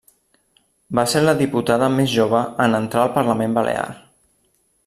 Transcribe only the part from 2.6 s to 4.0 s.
en entrar al Parlament Balear.